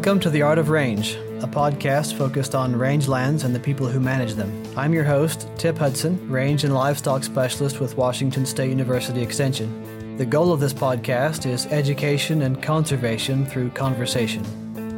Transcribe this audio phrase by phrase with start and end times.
[0.00, 1.12] Welcome to The Art of Range,
[1.42, 4.50] a podcast focused on rangelands and the people who manage them.
[4.74, 10.16] I'm your host, Tip Hudson, range and livestock specialist with Washington State University Extension.
[10.16, 14.42] The goal of this podcast is education and conservation through conversation.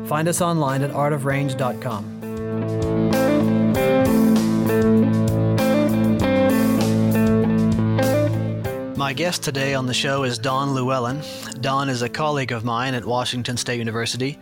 [0.06, 2.20] Find us online at artofrange.com.
[8.96, 11.22] My guest today on the show is Don Llewellyn.
[11.60, 14.38] Don is a colleague of mine at Washington State University.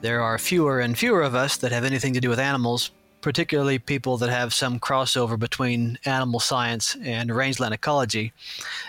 [0.00, 3.80] There are fewer and fewer of us that have anything to do with animals, particularly
[3.80, 8.32] people that have some crossover between animal science and rangeland ecology.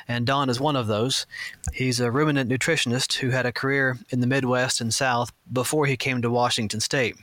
[0.08, 1.26] And Don is one of those.
[1.74, 5.98] He's a ruminant nutritionist who had a career in the Midwest and South before he
[5.98, 7.16] came to Washington State.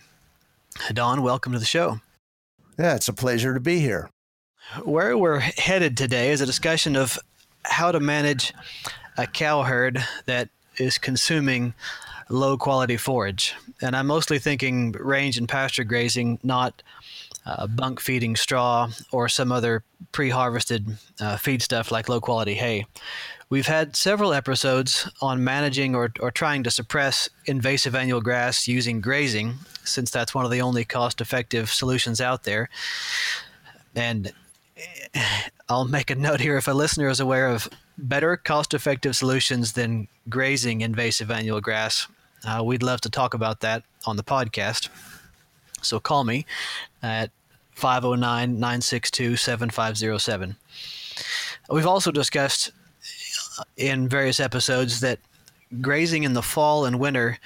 [0.92, 2.00] Don, welcome to the show.
[2.80, 4.10] Yeah, it's a pleasure to be here.
[4.82, 7.20] Where we're headed today is a discussion of
[7.62, 8.52] how to manage
[9.16, 11.72] a cow herd that is consuming
[12.28, 13.54] low quality forage.
[13.80, 16.82] And I'm mostly thinking range and pasture grazing, not
[17.44, 22.54] uh, bunk feeding straw or some other pre harvested uh, feed stuff like low quality
[22.54, 22.86] hay.
[23.48, 29.00] We've had several episodes on managing or, or trying to suppress invasive annual grass using
[29.00, 29.54] grazing,
[29.84, 32.68] since that's one of the only cost effective solutions out there.
[33.94, 34.32] And
[35.68, 39.72] I'll make a note here if a listener is aware of better cost effective solutions
[39.72, 42.08] than grazing invasive annual grass,
[42.44, 44.88] uh, we'd love to talk about that on the podcast.
[45.82, 46.46] So call me
[47.02, 47.30] at
[47.72, 50.56] 509 962 7507.
[51.70, 52.72] We've also discussed
[53.76, 55.18] in various episodes that
[55.80, 57.38] grazing in the fall and winter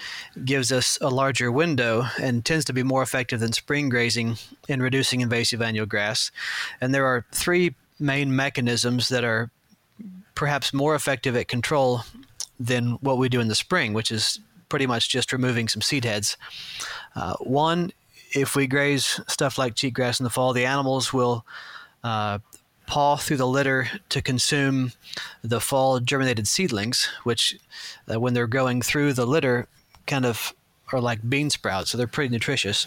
[0.44, 4.36] gives us a larger window and tends to be more effective than spring grazing
[4.68, 6.30] in reducing invasive annual grass.
[6.80, 9.50] And there are three main mechanisms that are
[10.34, 12.02] perhaps more effective at control
[12.58, 14.38] than what we do in the spring, which is
[14.70, 16.38] pretty much just removing some seed heads.
[17.14, 17.92] Uh, one,
[18.32, 21.44] if we graze stuff like cheatgrass in the fall, the animals will
[22.02, 22.38] uh,
[22.86, 24.92] paw through the litter to consume
[25.42, 27.58] the fall germinated seedlings, which,
[28.10, 29.68] uh, when they're going through the litter,
[30.06, 30.54] kind of
[30.92, 32.86] are like bean sprouts, so they're pretty nutritious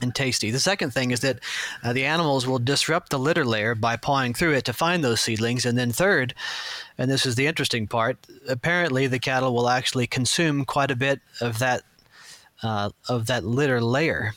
[0.00, 0.50] and tasty.
[0.50, 1.38] The second thing is that
[1.82, 5.20] uh, the animals will disrupt the litter layer by pawing through it to find those
[5.20, 5.66] seedlings.
[5.66, 6.34] And then, third,
[6.98, 8.18] and this is the interesting part,
[8.48, 11.82] apparently the cattle will actually consume quite a bit of that.
[12.62, 14.34] Uh, of that litter layer.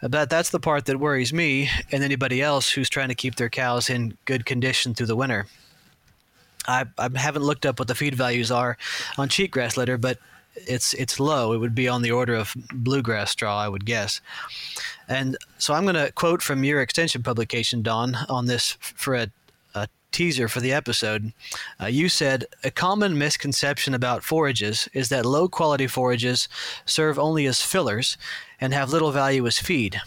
[0.00, 3.50] But that's the part that worries me and anybody else who's trying to keep their
[3.50, 5.44] cows in good condition through the winter.
[6.66, 8.78] I, I haven't looked up what the feed values are
[9.18, 10.16] on cheatgrass litter, but
[10.66, 11.52] it's it's low.
[11.52, 14.20] It would be on the order of bluegrass straw, I would guess.
[15.08, 19.28] And so I'm going to quote from your extension publication, Don, on this for a,
[19.74, 21.32] a teaser for the episode.
[21.80, 26.48] Uh, you said a common misconception about forages is that low quality forages
[26.84, 28.16] serve only as fillers
[28.60, 30.00] and have little value as feed.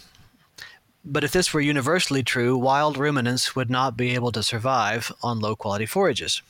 [1.04, 5.38] But if this were universally true, wild ruminants would not be able to survive on
[5.38, 6.40] low quality forages.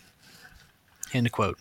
[1.12, 1.58] End quote.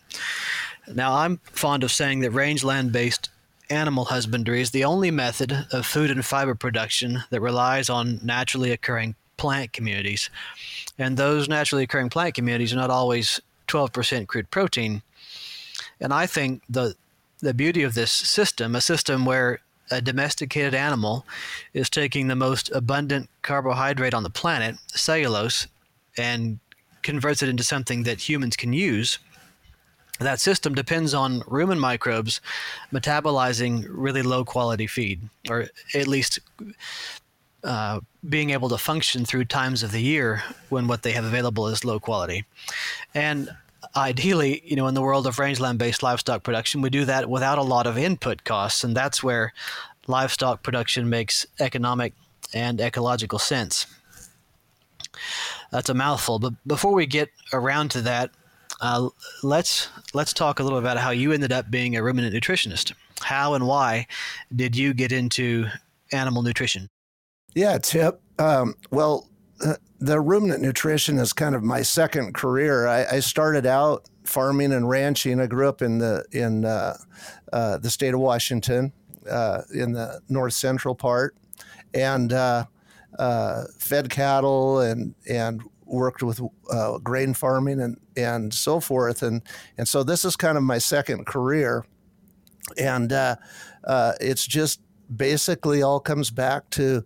[0.92, 3.30] Now, I'm fond of saying that rangeland based
[3.70, 8.70] animal husbandry is the only method of food and fiber production that relies on naturally
[8.70, 10.30] occurring plant communities.
[10.98, 15.02] And those naturally occurring plant communities are not always 12% crude protein.
[16.00, 16.94] And I think the
[17.40, 21.26] the beauty of this system, a system where a domesticated animal
[21.74, 25.66] is taking the most abundant carbohydrate on the planet, cellulose,
[26.16, 26.58] and
[27.02, 29.18] converts it into something that humans can use
[30.20, 32.40] that system depends on rumen microbes
[32.92, 36.38] metabolizing really low quality feed, or at least
[37.64, 41.66] uh, being able to function through times of the year when what they have available
[41.66, 42.44] is low quality.
[43.14, 43.50] And
[43.96, 47.58] ideally, you know, in the world of rangeland based livestock production, we do that without
[47.58, 48.84] a lot of input costs.
[48.84, 49.52] And that's where
[50.06, 52.12] livestock production makes economic
[52.52, 53.86] and ecological sense.
[55.70, 56.38] That's a mouthful.
[56.38, 58.30] But before we get around to that,
[58.84, 59.08] uh,
[59.42, 62.92] let's let's talk a little about how you ended up being a ruminant nutritionist.
[63.22, 64.06] How and why
[64.54, 65.68] did you get into
[66.12, 66.90] animal nutrition?
[67.54, 68.20] Yeah, Tip.
[68.38, 69.30] Um, well,
[69.64, 72.86] uh, the ruminant nutrition is kind of my second career.
[72.86, 75.40] I, I, started out farming and ranching.
[75.40, 76.94] I grew up in the in uh,
[77.54, 78.92] uh the state of Washington,
[79.30, 81.36] uh, in the north central part,
[81.94, 82.32] and
[83.78, 86.40] fed cattle and and worked with
[86.70, 89.22] uh, grain farming and, and so forth.
[89.22, 89.42] And,
[89.76, 91.84] and so this is kind of my second career.
[92.78, 93.36] And uh,
[93.84, 94.80] uh, it's just
[95.14, 97.04] basically all comes back to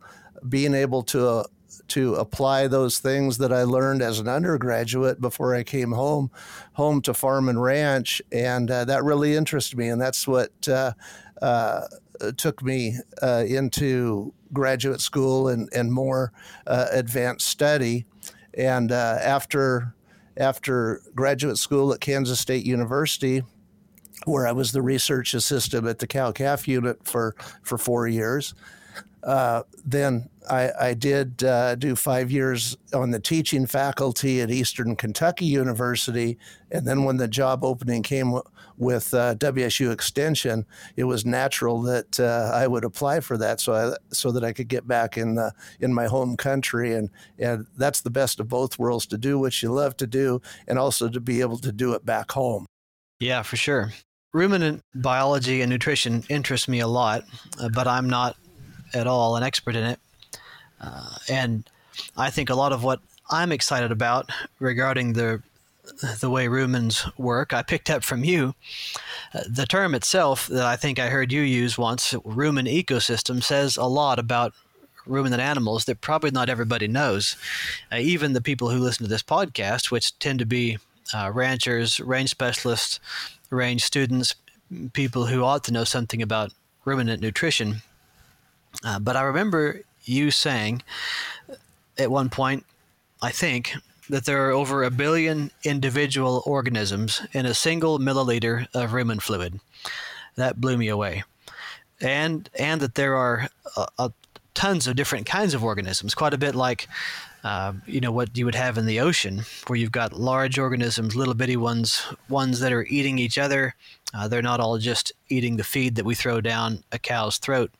[0.48, 1.44] being able to, uh,
[1.88, 6.30] to apply those things that I learned as an undergraduate before I came home,
[6.75, 8.22] home to farm and ranch.
[8.30, 9.88] And uh, that really interested me.
[9.88, 10.92] And that's what uh,
[12.36, 16.32] took me into graduate school and and more
[16.66, 18.06] advanced study.
[18.58, 19.94] And uh, after
[20.37, 23.43] after graduate school at Kansas State University,
[24.25, 28.55] where I was the research assistant at the cow calf unit for for four years.
[29.22, 34.96] Uh, then I, I did uh, do five years on the teaching faculty at Eastern
[34.96, 36.38] Kentucky University.
[36.70, 38.38] And then when the job opening came
[38.76, 40.64] with uh, WSU Extension,
[40.96, 44.52] it was natural that uh, I would apply for that so, I, so that I
[44.52, 46.94] could get back in, the, in my home country.
[46.94, 50.40] And, and that's the best of both worlds to do what you love to do
[50.66, 52.66] and also to be able to do it back home.
[53.20, 53.92] Yeah, for sure.
[54.32, 57.24] Ruminant biology and nutrition interest me a lot,
[57.60, 58.36] uh, but I'm not
[58.94, 60.00] at all an expert in it.
[60.81, 61.69] Uh, and
[62.17, 63.00] I think a lot of what
[63.31, 65.43] I'm excited about regarding the
[66.20, 68.55] the way rumens work, I picked up from you.
[69.35, 73.79] Uh, the term itself that I think I heard you use once, rumen ecosystem, says
[73.79, 74.52] a lot about
[75.06, 77.37] ruminant animals that probably not everybody knows.
[77.90, 80.79] Uh, even the people who listen to this podcast, which tend to be
[81.14, 83.00] uh, ranchers, range specialists,
[83.50, 84.35] range students,
[84.93, 86.52] people who ought to know something about
[86.85, 87.82] ruminant nutrition.
[88.84, 90.82] Uh, but I remember you saying
[91.98, 92.64] at one point,
[93.20, 93.75] I think,
[94.08, 99.60] that there are over a billion individual organisms in a single milliliter of rumen fluid.
[100.36, 101.25] That blew me away.
[102.00, 104.08] And, and that there are uh, uh,
[104.54, 106.88] tons of different kinds of organisms, quite a bit like
[107.44, 111.14] uh, you know what you would have in the ocean, where you've got large organisms,
[111.14, 113.75] little bitty ones, ones that are eating each other.
[114.14, 117.70] Uh, they're not all just eating the feed that we throw down a cow's throat,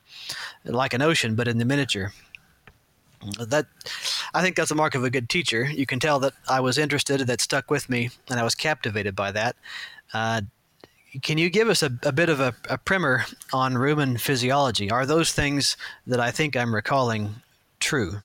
[0.63, 2.13] like an ocean, but in the miniature.
[3.37, 3.65] That
[4.33, 5.65] I think that's a mark of a good teacher.
[5.65, 9.13] You can tell that I was interested, that stuck with me, and I was captivated
[9.13, 9.57] by that.
[10.13, 10.41] Uh,
[11.21, 14.89] can you give us a, a bit of a, a primer on rumen physiology?
[14.89, 15.75] Are those things
[16.07, 17.35] that I think I'm recalling
[17.79, 18.21] true?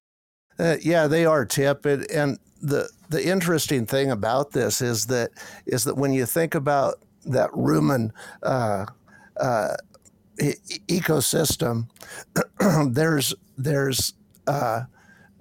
[0.58, 1.84] Uh, yeah, they are, Tip.
[1.86, 5.30] And the the interesting thing about this is that
[5.66, 6.96] is that when you think about
[7.26, 8.10] that rumen
[8.42, 8.86] uh,
[9.38, 9.74] uh,
[10.40, 10.54] e-
[10.88, 11.88] ecosystem,
[12.92, 14.14] there's there's
[14.46, 14.82] uh,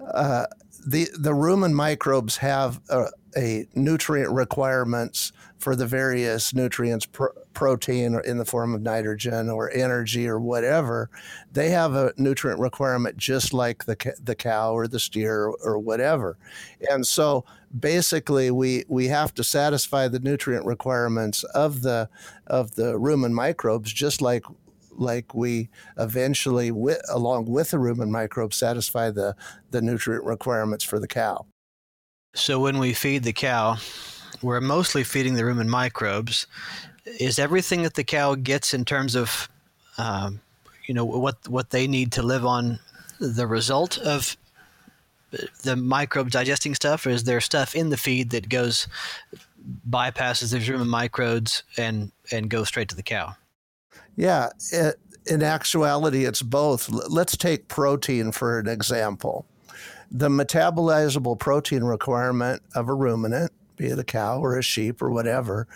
[0.00, 0.46] uh,
[0.86, 3.06] the the rumen microbes have a,
[3.36, 9.70] a nutrient requirements for the various nutrients, pr- protein in the form of nitrogen or
[9.70, 11.08] energy or whatever,
[11.52, 16.36] they have a nutrient requirement just like the the cow or the steer or, whatever.
[16.90, 17.44] And so
[17.78, 22.08] basically, we we have to satisfy the nutrient requirements of the
[22.46, 24.44] of the rumen microbes just like
[24.96, 25.68] like we
[25.98, 29.34] eventually, with, along with the rumen microbes, satisfy the,
[29.70, 31.46] the nutrient requirements for the cow.
[32.34, 33.76] So when we feed the cow,
[34.44, 36.46] we're mostly feeding the rumen microbes.
[37.18, 39.48] Is everything that the cow gets in terms of,
[39.98, 40.40] um,
[40.86, 42.78] you know, what what they need to live on,
[43.18, 44.36] the result of
[45.62, 48.86] the microbes digesting stuff, or is there stuff in the feed that goes
[49.88, 53.34] bypasses the rumen microbes and and goes straight to the cow?
[54.16, 54.96] Yeah, it,
[55.26, 56.88] in actuality, it's both.
[56.90, 59.46] Let's take protein for an example.
[60.10, 65.10] The metabolizable protein requirement of a ruminant be it a cow or a sheep or
[65.10, 65.66] whatever,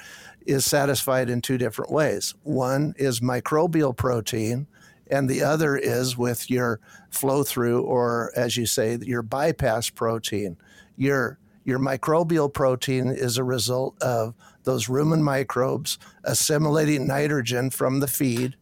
[0.47, 2.35] is satisfied in two different ways.
[2.43, 4.67] One is microbial protein,
[5.11, 10.57] and the other is with your flow through, or as you say, your bypass protein.
[10.97, 18.07] Your your microbial protein is a result of those rumen microbes assimilating nitrogen from the
[18.07, 18.57] feed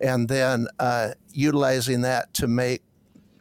[0.00, 2.82] and then uh, utilizing that to make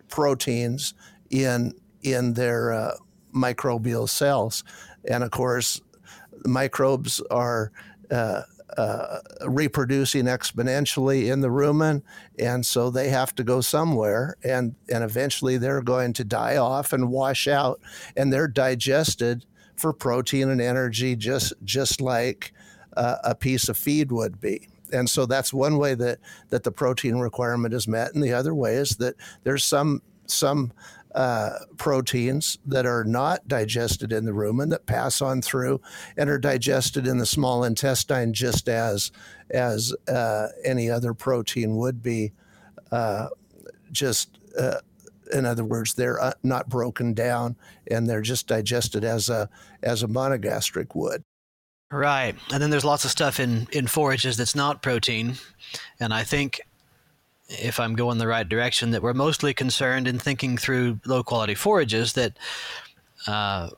[0.07, 0.93] proteins
[1.31, 1.73] in
[2.03, 2.95] in their uh,
[3.33, 4.63] microbial cells.
[5.10, 5.81] And of course,
[6.46, 7.72] microbes are
[8.10, 8.41] uh,
[8.77, 12.01] uh, reproducing exponentially in the rumen,
[12.39, 16.93] and so they have to go somewhere, and and eventually they're going to die off
[16.93, 17.81] and wash out,
[18.15, 22.53] and they're digested for protein and energy, just just like
[22.96, 24.67] uh, a piece of feed would be.
[24.93, 28.53] And so that's one way that that the protein requirement is met, and the other
[28.53, 30.72] way is that there's some some
[31.13, 35.82] uh, proteins that are not digested in the rumen that pass on through
[36.18, 39.12] and are digested in the small intestine just as
[39.50, 42.32] as uh, any other protein would be.
[42.91, 43.27] Uh,
[43.91, 44.80] just uh,
[45.34, 47.56] in other words, they're uh, not broken down
[47.89, 49.50] and they're just digested as a
[49.84, 51.24] as a monogastric would.
[51.91, 55.36] Right, and then there's lots of stuff in in forages that's not protein,
[56.00, 56.62] and I think
[57.60, 61.55] if I'm going the right direction, that we're mostly concerned in thinking through low quality
[61.55, 62.38] forages that
[63.27, 63.70] uh,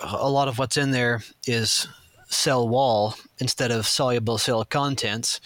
[0.00, 1.86] a lot of what's in there is
[2.28, 5.40] cell wall instead of soluble cell contents.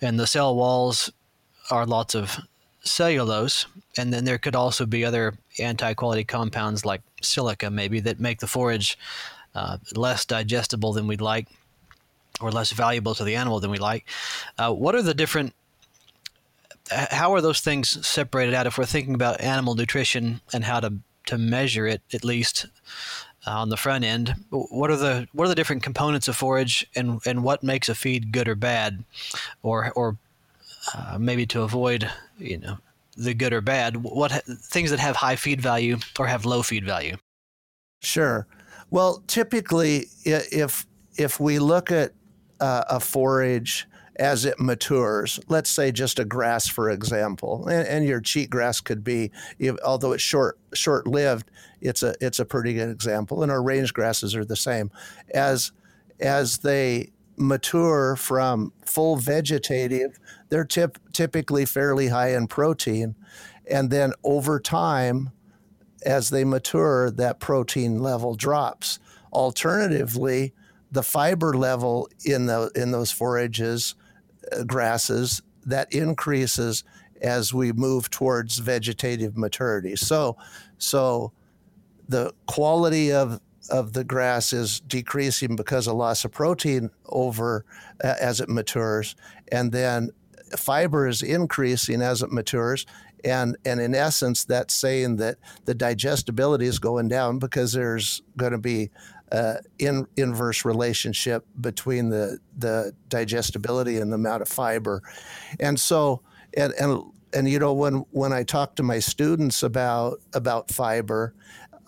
[0.00, 1.12] And the cell walls
[1.70, 2.38] are lots of
[2.82, 3.66] cellulose,
[3.96, 8.46] and then there could also be other anti-quality compounds like silica, maybe that make the
[8.46, 8.98] forage
[9.54, 11.48] uh, less digestible than we'd like,
[12.40, 14.04] or less valuable to the animal than we like.
[14.58, 15.54] Uh, what are the different
[16.90, 18.66] how are those things separated out?
[18.66, 20.94] If we're thinking about animal nutrition and how to
[21.26, 22.66] to measure it at least
[23.46, 26.86] uh, on the front end what are the what are the different components of forage
[26.94, 29.04] and and what makes a feed good or bad?
[29.62, 30.18] Or or
[30.94, 32.78] uh, maybe to avoid you know
[33.16, 36.84] the good or bad what things that have high feed value or have low feed
[36.84, 37.16] value?
[38.02, 38.46] Sure.
[38.90, 40.86] Well typically if
[41.16, 42.12] if we look at
[42.60, 43.86] uh, a forage
[44.16, 45.40] as it matures.
[45.48, 49.30] Let's say just a grass, for example, and, and your cheatgrass could be,
[49.84, 53.42] although it's short short lived, it's a it's a pretty good example.
[53.42, 54.90] And our range grasses are the same.
[55.32, 55.72] As
[56.20, 60.18] as they mature from full vegetative,
[60.48, 63.16] they're tip, typically fairly high in protein,
[63.68, 65.32] and then over time,
[66.06, 69.00] as they mature, that protein level drops.
[69.32, 70.52] Alternatively,
[70.92, 73.96] the fiber level in the in those forages
[74.66, 76.84] grasses that increases
[77.22, 79.96] as we move towards vegetative maturity.
[79.96, 80.36] So,
[80.78, 81.32] so
[82.08, 87.64] the quality of of the grass is decreasing because of loss of protein over
[88.04, 89.16] uh, as it matures,
[89.50, 90.10] and then
[90.56, 92.86] fiber is increasing as it matures.
[93.24, 98.52] And, and in essence, that's saying that the digestibility is going down because there's going
[98.52, 98.90] to be
[99.34, 105.02] uh, in, inverse relationship between the the digestibility and the amount of fiber,
[105.58, 106.20] and so
[106.56, 111.34] and and and you know when when I talk to my students about about fiber,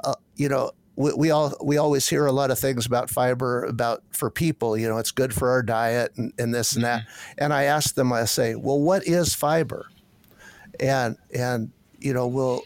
[0.03, 3.65] uh, you know we, we, all we always hear a lot of things about fiber
[3.65, 4.77] about for people.
[4.77, 7.03] You know it's good for our diet and, and this and that.
[7.03, 7.35] Mm-hmm.
[7.39, 9.87] And I ask them, I say, well, what is fiber?
[10.81, 12.63] And and you know we'll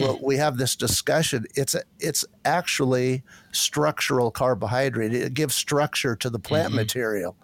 [0.00, 1.46] well, we have this discussion.
[1.54, 3.22] It's a, it's actually
[3.52, 5.14] structural carbohydrate.
[5.14, 6.76] It gives structure to the plant mm-hmm.
[6.76, 7.36] material,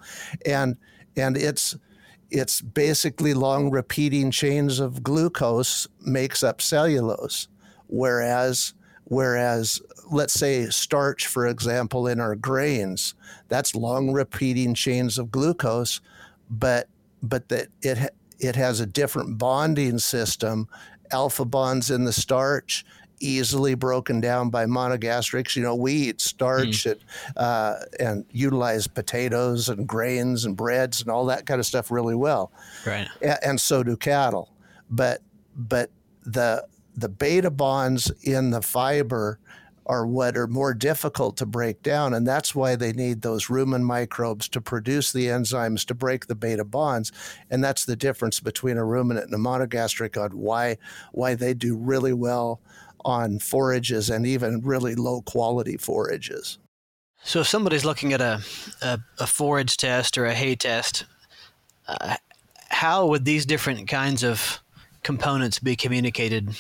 [0.47, 0.77] and
[1.17, 1.77] and it's
[2.31, 7.49] it's basically long repeating chains of glucose makes up cellulose,
[7.87, 9.81] whereas whereas
[10.11, 13.15] let's say starch, for example, in our grains,
[13.49, 16.01] that's long repeating chains of glucose,
[16.51, 16.89] but
[17.23, 20.69] but that it it has a different bonding system
[21.13, 22.85] alpha bonds in the starch
[23.21, 25.57] easily broken down by monogastrics.
[25.57, 26.93] You know, we eat starch mm.
[26.93, 27.01] and,
[27.37, 32.15] uh, and utilize potatoes and grains and breads and all that kind of stuff really
[32.15, 32.53] well.
[32.87, 33.09] Right.
[33.21, 34.51] And, and so do cattle.
[34.91, 35.23] But
[35.57, 35.91] but
[36.25, 36.65] the
[36.97, 39.39] the beta bonds in the fiber
[39.89, 42.13] are what are more difficult to break down.
[42.13, 46.35] And that's why they need those rumen microbes to produce the enzymes to break the
[46.35, 47.11] beta bonds.
[47.51, 50.77] And that's the difference between a ruminant and a monogastric on why,
[51.13, 52.61] why they do really well
[53.05, 56.59] on forages and even really low quality forages.
[57.25, 58.43] So if somebody's looking at a,
[58.83, 61.05] a, a forage test or a hay test,
[61.87, 62.17] uh,
[62.69, 64.61] how would these different kinds of
[65.03, 66.51] components be communicated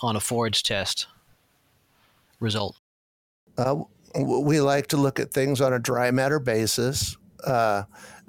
[0.00, 1.06] on a forage test?
[2.40, 2.76] result?
[3.58, 3.82] Uh,
[4.14, 7.16] we like to look at things on a dry matter basis.
[7.44, 7.82] Uh,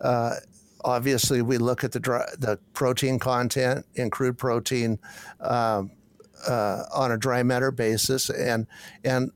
[0.04, 0.36] uh,
[0.84, 5.00] obviously, we look at the dry, the protein content in crude protein
[5.40, 5.92] um,
[6.48, 8.68] uh, on a dry matter basis, and
[9.06, 9.32] and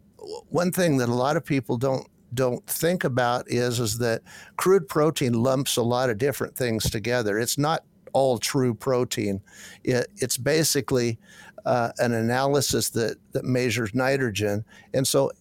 [0.50, 4.22] one thing that a lot of people don't don't think about is is that
[4.58, 7.40] crude protein lumps a lot of different things together.
[7.40, 7.84] It's not
[8.14, 9.42] all true protein.
[9.84, 11.20] It, it's basically
[11.66, 14.64] uh, an analysis that, that measures nitrogen.
[14.94, 15.32] And so,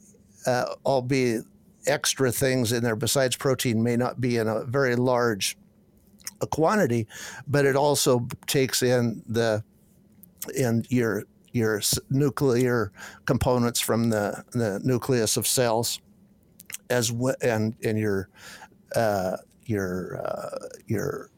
[0.46, 1.44] uh, albeit
[1.87, 5.56] extra things in there besides protein may not be in a very large
[6.40, 7.06] a quantity,
[7.46, 9.62] but it also takes in the
[10.56, 11.80] in your your
[12.11, 12.90] nuclear
[13.26, 16.00] components from the, the nucleus of cells,
[16.90, 18.28] as well, and and your
[18.96, 21.30] uh, your uh, your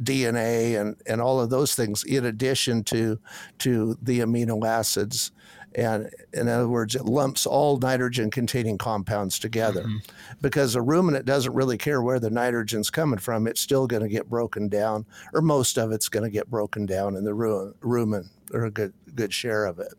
[0.00, 3.18] DNA and, and all of those things in addition to
[3.58, 5.32] to the amino acids.
[5.76, 9.98] And in other words, it lumps all nitrogen containing compounds together mm-hmm.
[10.40, 13.46] because a ruminant doesn't really care where the nitrogen's coming from.
[13.46, 15.04] It's still going to get broken down,
[15.34, 18.94] or most of it's going to get broken down in the rumen, or a good,
[19.14, 19.92] good share of it.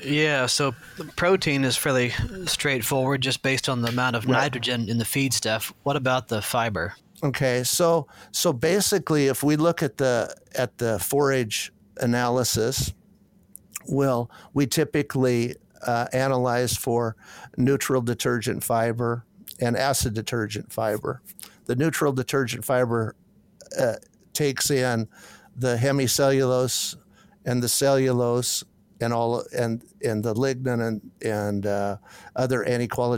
[0.00, 0.72] Yeah, so
[1.16, 2.10] protein is fairly
[2.46, 4.32] straightforward just based on the amount of right.
[4.32, 5.74] nitrogen in the feed stuff.
[5.82, 6.94] What about the fiber?
[7.24, 12.92] Okay, so so basically, if we look at the at the forage analysis,
[13.86, 17.16] well, we typically uh, analyze for
[17.56, 19.24] neutral detergent fiber
[19.60, 21.22] and acid detergent fiber.
[21.66, 23.14] The neutral detergent fiber
[23.78, 23.94] uh,
[24.32, 25.08] takes in
[25.56, 26.96] the hemicellulose
[27.44, 28.64] and the cellulose
[29.00, 31.96] and all and and the lignin and and uh,
[32.36, 32.64] other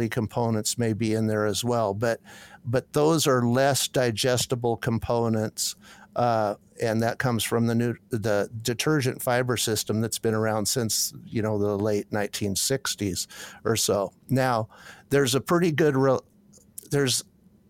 [0.09, 1.95] components may be in there as well.
[1.95, 2.21] But
[2.65, 5.77] but those are less digestible components.
[6.17, 11.13] Uh, and that comes from the new the detergent fiber system that's been around since
[11.25, 13.27] you know the late 1960s
[13.65, 14.13] or so.
[14.29, 14.69] Now,
[15.11, 16.19] there's a pretty good re-
[16.91, 17.23] there's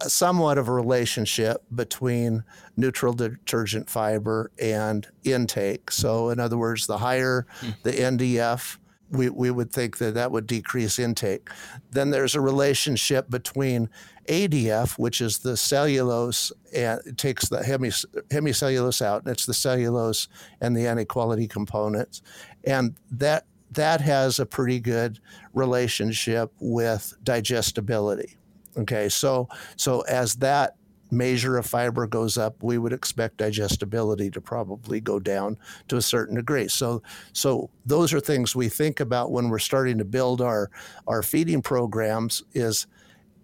[0.03, 2.45] somewhat of a relationship between
[2.77, 5.91] neutral detergent fiber and intake.
[5.91, 7.71] So, in other words, the higher hmm.
[7.83, 8.79] the NDF,
[9.11, 11.49] we, we would think that that would decrease intake.
[11.91, 13.89] Then there's a relationship between
[14.29, 20.29] ADF, which is the cellulose, and it takes the hemicellulose out, and it's the cellulose
[20.61, 22.23] and the anti-quality components,
[22.65, 25.19] and that that has a pretty good
[25.53, 28.37] relationship with digestibility.
[28.77, 30.77] Okay, so so as that
[31.15, 35.57] measure of fiber goes up, we would expect digestibility to probably go down
[35.89, 36.69] to a certain degree.
[36.69, 37.03] So,
[37.33, 40.71] so those are things we think about when we're starting to build our
[41.07, 42.43] our feeding programs.
[42.53, 42.87] Is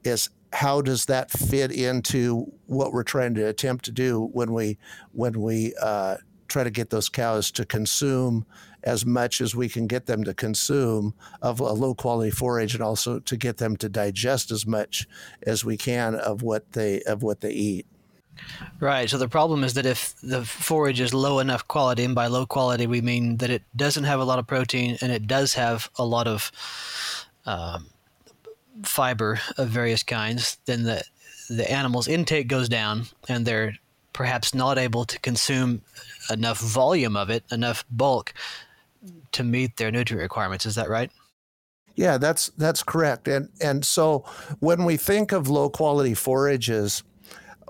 [0.05, 4.79] is how does that fit into what we're trying to attempt to do when we
[5.13, 6.17] when we uh,
[6.51, 8.45] try to get those cows to consume
[8.83, 12.83] as much as we can get them to consume of a low quality forage and
[12.83, 15.07] also to get them to digest as much
[15.47, 17.87] as we can of what they of what they eat.
[18.79, 19.09] Right.
[19.11, 22.47] So the problem is that if the forage is low enough quality, and by low
[22.47, 25.91] quality we mean that it doesn't have a lot of protein and it does have
[25.97, 26.51] a lot of
[27.45, 27.87] um,
[28.83, 31.03] fiber of various kinds, then the
[31.51, 33.75] the animal's intake goes down, and they're
[34.21, 35.81] perhaps not able to consume
[36.29, 38.35] enough volume of it, enough bulk
[39.33, 40.67] to meet their nutrient requirements.
[40.67, 41.11] Is that right?
[41.95, 43.29] Yeah, that's that's correct.
[43.29, 44.27] And and so
[44.59, 47.03] when we think of low quality forages,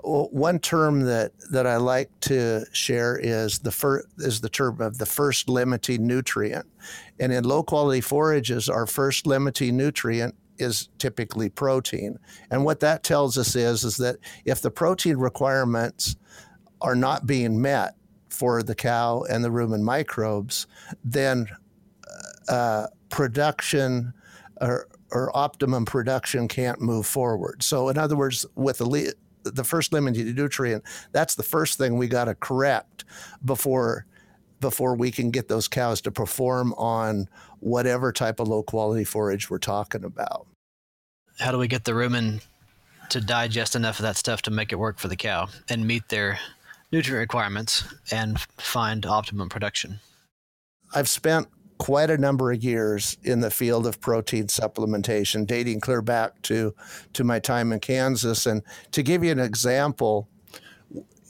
[0.03, 4.97] one term that, that I like to share is the fir- is the term of
[4.97, 6.65] the first limiting nutrient.
[7.17, 12.17] And in low quality forages, our first limiting nutrient is typically protein.
[12.49, 16.15] And what that tells us is, is that if the protein requirements
[16.81, 17.95] are not being met,
[18.31, 20.65] for the cow and the rumen microbes,
[21.03, 21.47] then
[22.49, 24.13] uh, production
[24.59, 27.61] or, or optimum production can't move forward.
[27.61, 32.07] So, in other words, with the the first limiting nutrient, that's the first thing we
[32.07, 33.05] got to correct
[33.43, 34.05] before
[34.59, 37.27] before we can get those cows to perform on
[37.59, 40.45] whatever type of low quality forage we're talking about.
[41.41, 42.41] How do we get the rumen
[43.11, 46.07] to digest enough of that stuff to make it work for the cow and meet
[46.07, 46.39] their
[46.91, 49.99] nutrient requirements and find optimum production.
[50.93, 56.01] I've spent quite a number of years in the field of protein supplementation, dating clear
[56.01, 56.73] back to
[57.13, 58.45] to my time in Kansas.
[58.45, 60.29] And to give you an example,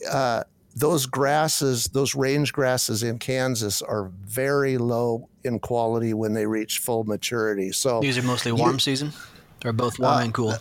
[0.09, 0.43] uh,
[0.75, 6.79] those grasses, those range grasses in Kansas, are very low in quality when they reach
[6.79, 7.71] full maturity.
[7.71, 9.13] So these are mostly warm you, season.
[9.61, 10.55] They're both warm uh, and cool.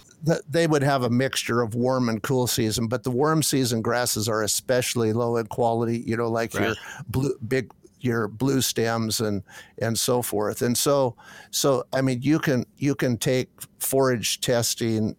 [0.48, 4.28] they would have a mixture of warm and cool season, but the warm season grasses
[4.28, 6.04] are especially low in quality.
[6.06, 6.66] You know, like right.
[6.66, 6.74] your
[7.08, 9.42] blue, big your blue stems and
[9.78, 10.62] and so forth.
[10.62, 11.16] And so
[11.50, 15.16] so I mean, you can you can take forage testing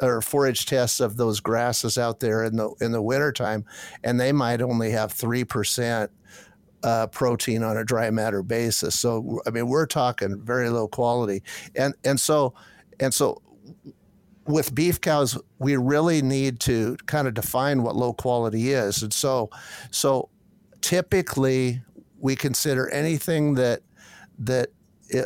[0.00, 3.64] or forage tests of those grasses out there in the in the wintertime,
[4.02, 6.10] and they might only have three percent
[6.82, 8.98] uh, protein on a dry matter basis.
[8.98, 11.42] So I mean, we're talking very low quality,
[11.74, 12.54] and and so
[13.00, 13.42] and so
[14.46, 19.02] with beef cows, we really need to kind of define what low quality is.
[19.02, 19.50] And so,
[19.90, 20.28] so
[20.80, 21.82] typically
[22.18, 23.80] we consider anything that
[24.38, 24.70] that
[25.14, 25.22] uh,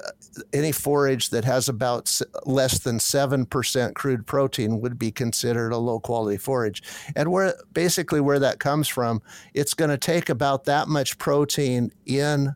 [0.52, 6.00] any forage that has about less than 7% crude protein would be considered a low
[6.00, 6.82] quality forage.
[7.14, 11.92] And where basically where that comes from, it's going to take about that much protein
[12.06, 12.54] in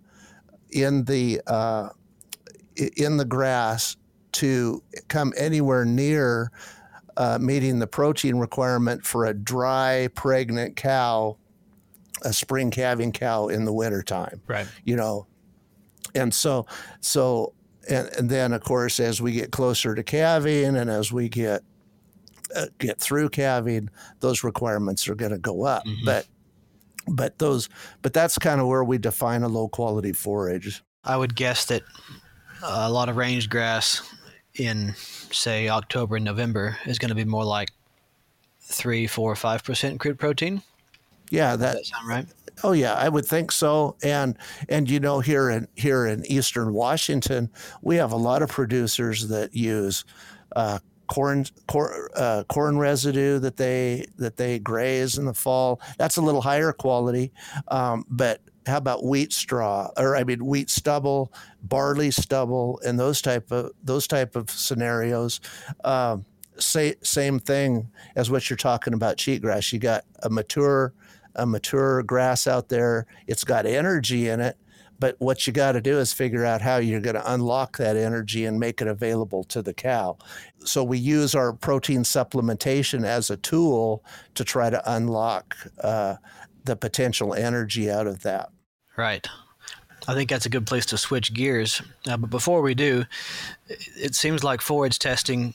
[0.71, 1.91] in the uh,
[2.77, 3.97] in the grass
[4.33, 6.51] to come anywhere near
[7.17, 11.37] uh, meeting the protein requirement for a dry, pregnant cow,
[12.23, 14.41] a spring calving cow in the wintertime.
[14.47, 14.69] Right.
[14.85, 15.27] You know,
[16.14, 16.67] and so,
[17.01, 17.55] so,
[17.91, 21.62] and, and then of course, as we get closer to calving and as we get
[22.55, 25.85] uh, get through calving, those requirements are going to go up.
[25.85, 26.05] Mm-hmm.
[26.05, 26.27] But
[27.11, 27.69] but those
[28.03, 30.83] but that's kind of where we define a low quality forage.
[31.05, 31.83] I would guess that
[32.62, 34.03] a lot of range grass
[34.59, 34.94] in
[35.31, 37.71] say October and November is going to be more like
[38.61, 40.62] three, four, five percent crude protein.
[41.31, 42.27] Yeah, that, that sound right.
[42.64, 43.97] Oh yeah, I would think so.
[44.03, 44.37] And
[44.68, 47.51] and you know here in here in Eastern Washington,
[47.83, 50.05] we have a lot of producers that use
[50.57, 55.81] uh, corn corn, uh, corn residue that they that they graze in the fall.
[55.99, 57.33] That's a little higher quality,
[57.68, 63.23] um, but how about wheat straw or I mean wheat stubble, barley stubble, and those
[63.23, 65.41] type of those type of scenarios.
[65.85, 66.25] Um,
[66.59, 69.73] say, same thing as what you're talking about cheatgrass.
[69.73, 70.93] You got a mature
[71.39, 73.07] a mature grass out there.
[73.27, 74.57] It's got energy in it,
[74.99, 77.97] but what you got to do is figure out how you're going to unlock that
[77.97, 80.19] energy and make it available to the cow.
[80.65, 84.05] So we use our protein supplementation as a tool
[84.35, 86.17] to try to unlock uh,
[86.65, 88.51] the potential energy out of that.
[88.99, 89.25] Right.
[90.09, 91.81] I think that's a good place to switch gears.
[92.07, 93.05] Uh, but before we do,
[93.69, 95.55] it seems like forage testing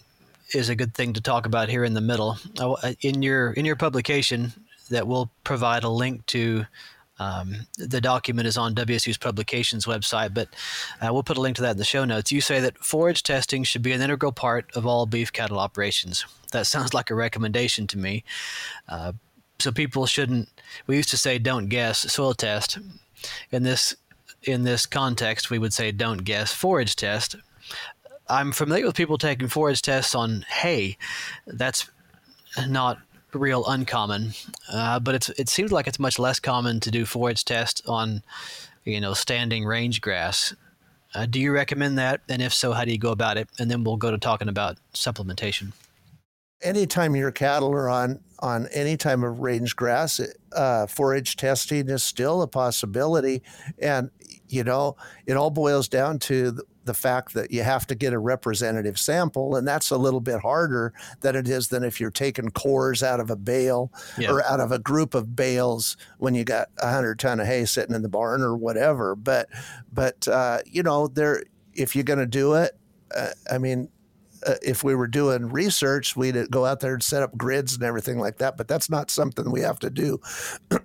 [0.53, 2.37] is a good thing to talk about here in the middle.
[2.57, 4.53] Uh, in your in your publication,
[4.89, 6.65] that we'll provide a link to.
[7.19, 10.49] Um, the document is on WSU's publications website, but
[10.99, 12.31] uh, we'll put a link to that in the show notes.
[12.31, 16.25] You say that forage testing should be an integral part of all beef cattle operations.
[16.51, 18.23] That sounds like a recommendation to me.
[18.89, 19.13] Uh,
[19.59, 20.49] so people shouldn't.
[20.87, 22.79] We used to say don't guess soil test.
[23.51, 23.95] In this
[24.43, 27.35] in this context, we would say don't guess forage test.
[28.27, 30.97] I'm familiar with people taking forage tests on hay.
[31.47, 31.89] That's
[32.67, 32.99] not
[33.33, 34.33] real uncommon,
[34.71, 38.23] uh, but it's it seems like it's much less common to do forage tests on,
[38.85, 40.53] you know, standing range grass.
[41.15, 42.21] Uh, do you recommend that?
[42.27, 43.47] And if so, how do you go about it?
[43.59, 45.73] And then we'll go to talking about supplementation.
[46.61, 50.19] Anytime your cattle are on on any type of range grass,
[50.51, 53.41] uh, forage testing is still a possibility,
[53.79, 54.11] and
[54.49, 58.19] you know it all boils down to the fact that you have to get a
[58.19, 62.49] representative sample, and that's a little bit harder than it is than if you're taking
[62.49, 64.29] cores out of a bale yeah.
[64.29, 67.63] or out of a group of bales when you got a hundred ton of hay
[67.63, 69.15] sitting in the barn or whatever.
[69.15, 69.47] But
[69.93, 72.77] but uh, you know, there if you're going to do it,
[73.15, 73.87] uh, I mean,
[74.45, 77.83] uh, if we were doing research, we'd go out there and set up grids and
[77.83, 78.57] everything like that.
[78.57, 80.19] But that's not something we have to do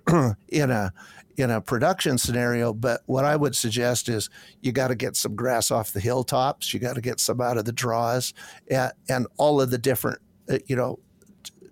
[0.49, 0.93] in a
[1.37, 2.73] in a production scenario.
[2.73, 4.29] But what I would suggest is
[4.61, 6.73] you got to get some grass off the hilltops.
[6.73, 8.33] You got to get some out of the draws,
[8.69, 10.19] and, and all of the different,
[10.49, 10.99] uh, you know,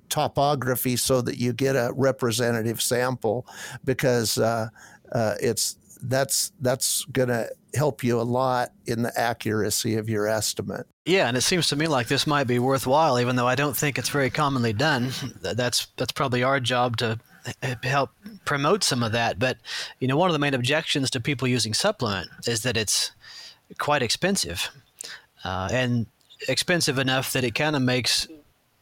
[0.09, 3.45] topography so that you get a representative sample
[3.83, 4.69] because uh,
[5.11, 10.27] uh, it's that's that's going to help you a lot in the accuracy of your
[10.27, 10.87] estimate.
[11.05, 13.75] Yeah, and it seems to me like this might be worthwhile, even though I don't
[13.75, 15.11] think it's very commonly done.
[15.41, 17.19] That's that's probably our job to
[17.83, 18.11] help
[18.45, 19.39] promote some of that.
[19.39, 19.57] But
[19.99, 23.11] you know, one of the main objections to people using supplement is that it's
[23.77, 24.69] quite expensive,
[25.43, 26.07] uh, and
[26.47, 28.27] expensive enough that it kind of makes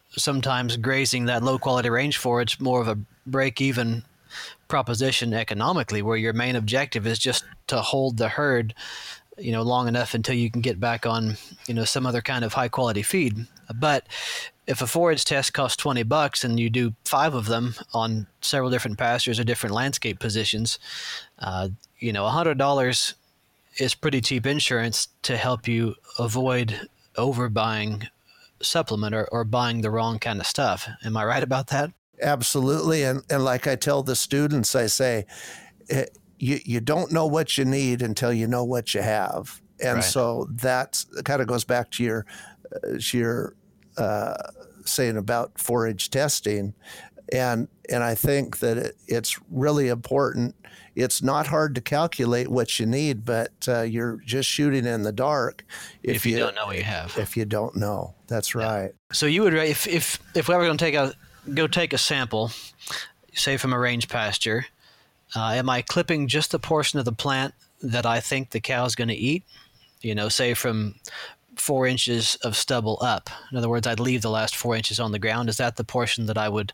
[0.10, 4.04] sometimes grazing that low quality range forage more of a break even
[4.68, 8.74] proposition economically, where your main objective is just to hold the herd,
[9.38, 12.44] you know, long enough until you can get back on, you know, some other kind
[12.44, 13.46] of high quality feed.
[13.74, 14.08] But
[14.68, 18.70] if a forage test costs 20 bucks and you do five of them on several
[18.70, 20.80] different pastures or different landscape positions,
[21.40, 23.14] uh, you know, $100
[23.78, 28.08] is pretty cheap insurance to help you avoid overbuying
[28.62, 30.88] supplement or, or buying the wrong kind of stuff.
[31.04, 31.92] Am I right about that?
[32.22, 33.04] Absolutely.
[33.04, 35.26] And, and like I tell the students, I say,
[35.90, 36.06] eh,
[36.38, 39.62] you, you don't know what you need until you know what you have.
[39.82, 40.04] And right.
[40.04, 42.26] so that kind of goes back to your,
[42.74, 43.56] uh, to your
[43.98, 44.36] uh,
[44.86, 46.74] saying about forage testing,
[47.32, 50.56] and and I think that it, it's really important.
[50.96, 55.12] It's not hard to calculate what you need, but uh, you're just shooting in the
[55.12, 55.66] dark
[56.04, 57.18] if, if you, you, don't know what you have.
[57.18, 58.86] If you don't know, that's right.
[58.86, 59.14] Yeah.
[59.14, 61.14] So you would if if if we were going to take a
[61.54, 62.52] go take a sample,
[63.34, 64.66] say from a range pasture,
[65.36, 68.86] uh, am I clipping just the portion of the plant that I think the cow
[68.86, 69.44] is going to eat?
[70.02, 70.96] You know, say from
[71.56, 73.30] four inches of stubble up.
[73.52, 75.50] In other words, I'd leave the last four inches on the ground.
[75.50, 76.74] Is that the portion that I would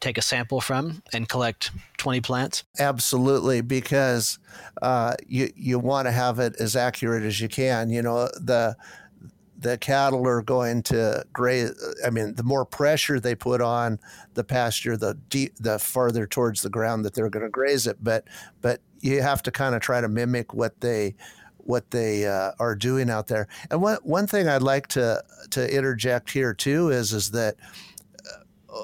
[0.00, 2.64] take a sample from and collect 20 plants?
[2.78, 4.38] Absolutely, because
[4.82, 7.90] uh, you you want to have it as accurate as you can.
[7.90, 8.76] You know the
[9.58, 11.72] the cattle are going to graze.
[12.04, 13.98] I mean, the more pressure they put on
[14.34, 17.96] the pasture, the deep, the farther towards the ground that they're going to graze it.
[18.02, 18.24] But
[18.60, 21.14] but you have to kind of try to mimic what they
[21.58, 23.48] what they uh, are doing out there.
[23.70, 27.56] And one one thing I'd like to to interject here too is is that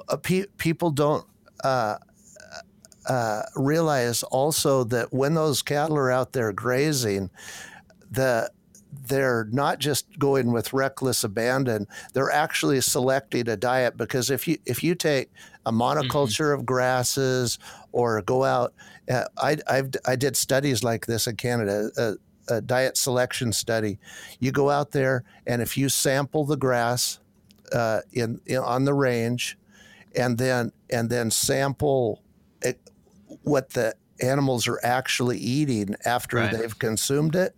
[0.09, 1.27] uh, pe- people don't.
[1.63, 1.99] Uh,
[3.07, 7.31] uh, realize also that when those cattle are out there grazing,
[8.13, 8.49] the
[8.93, 14.59] they're not just going with reckless abandon they're actually selecting a diet because if you
[14.67, 15.31] if you take
[15.65, 16.61] a monoculture mm-hmm.
[16.61, 17.59] of grasses
[17.93, 18.75] or go out
[19.11, 22.13] uh, I I've, i did studies like this in Canada uh,
[22.49, 23.99] a diet selection study.
[24.41, 27.19] You go out there, and if you sample the grass,
[27.73, 29.59] uh, in, in on the range,
[30.15, 32.23] and then and then sample
[32.61, 32.79] it,
[33.43, 36.53] what the animals are actually eating after Right.
[36.53, 37.57] they've consumed it,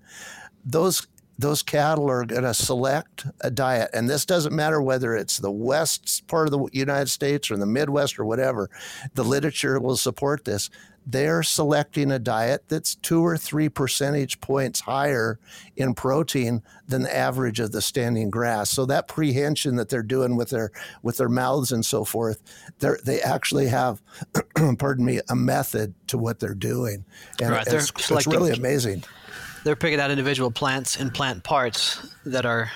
[0.64, 1.06] those
[1.38, 5.50] those cattle are going to select a diet, and this doesn't matter whether it's the
[5.50, 8.70] west part of the United States or the Midwest or whatever.
[9.14, 10.70] The literature will support this.
[11.06, 15.38] They're selecting a diet that's two or three percentage points higher
[15.76, 18.70] in protein than the average of the standing grass.
[18.70, 20.70] So that prehension that they're doing with their
[21.02, 22.40] with their mouths and so forth,
[22.78, 24.00] they they actually have,
[24.78, 27.04] pardon me, a method to what they're doing,
[27.40, 29.04] and Right, they're it's, it's really amazing.
[29.64, 32.70] They're picking out individual plants and plant parts that are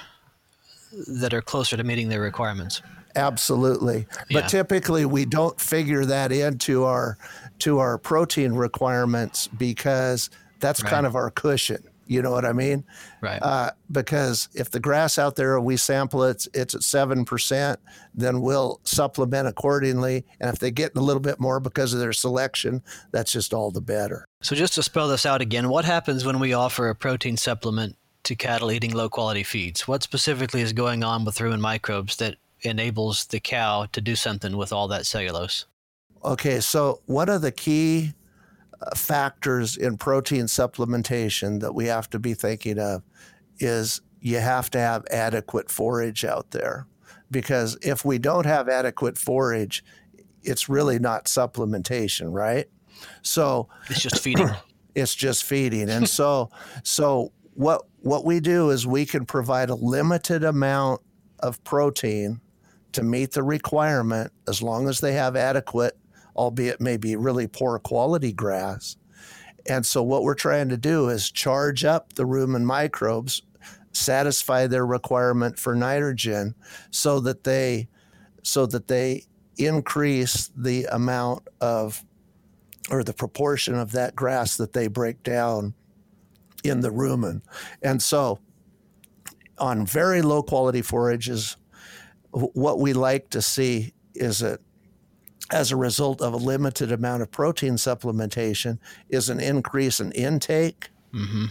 [1.06, 2.80] that are closer to meeting their requirements.
[3.14, 4.06] Absolutely.
[4.30, 4.40] Yeah.
[4.40, 7.18] But typically we don't figure that into our
[7.60, 10.90] to our protein requirements because that's Right.
[10.90, 11.82] kind of our cushion.
[12.08, 12.84] You know what I mean?
[13.20, 13.38] Right.
[13.40, 17.78] Uh, because if the grass out there we sample it, it's at seven percent,
[18.14, 20.24] then we'll supplement accordingly.
[20.40, 23.70] And if they get a little bit more because of their selection, that's just all
[23.70, 24.24] the better.
[24.40, 27.96] So just to spell this out again, what happens when we offer a protein supplement
[28.24, 29.86] to cattle eating low quality feeds?
[29.86, 34.56] What specifically is going on with rumen microbes that enables the cow to do something
[34.56, 35.66] with all that cellulose?
[36.24, 38.12] Okay, so one of the key
[38.96, 43.02] factors in protein supplementation that we have to be thinking of
[43.58, 46.86] is you have to have adequate forage out there.
[47.30, 49.84] Because if we don't have adequate forage,
[50.42, 52.66] it's really not supplementation, right?
[53.22, 54.50] So It's just feeding.
[54.94, 55.90] it's just feeding.
[55.90, 56.50] And so
[56.82, 61.02] so what what we do is we can provide a limited amount
[61.40, 62.40] of protein
[62.92, 65.96] to meet the requirement as long as they have adequate,
[66.38, 68.96] albeit maybe really poor quality grass.
[69.68, 73.42] And so what we're trying to do is charge up the rumen microbes,
[73.92, 76.54] satisfy their requirement for nitrogen
[76.90, 77.88] so that they
[78.42, 79.24] so that they
[79.58, 82.02] increase the amount of
[82.90, 85.74] or the proportion of that grass that they break down
[86.64, 87.42] in the rumen.
[87.82, 88.38] And so
[89.58, 91.56] on very low quality forages,
[92.30, 94.60] what we like to see is that
[95.50, 100.90] as a result of a limited amount of protein supplementation is an increase in intake
[101.12, 101.46] hmm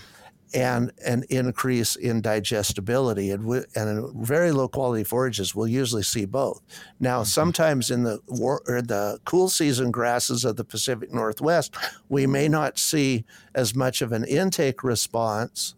[0.53, 3.31] and an increase in digestibility.
[3.31, 6.62] And, we, and in very low quality forages, we'll usually see both.
[6.99, 11.75] Now, sometimes in the war, or the cool season grasses of the Pacific Northwest,
[12.10, 15.75] we may not see as much of an intake response,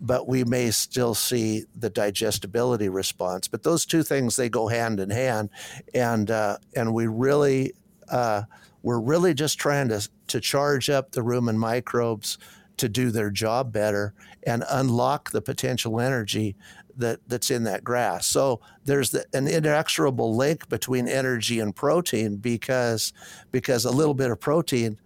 [0.00, 3.48] but we may still see the digestibility response.
[3.48, 5.50] But those two things they go hand in hand,
[5.94, 7.72] and uh, and we really
[8.08, 8.42] uh,
[8.82, 12.38] we're really just trying to to charge up the rumen microbes
[12.76, 14.12] to do their job better
[14.46, 16.54] and unlock the potential energy
[16.96, 18.26] that, that's in that grass.
[18.26, 23.12] So there's the, an inexorable link between energy and protein because
[23.52, 24.98] because a little bit of protein